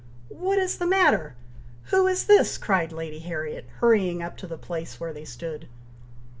[0.33, 1.35] "What is the matter!
[1.91, 5.67] Who is this?" cried Lady Harriet, hurrying up to the place where they stood.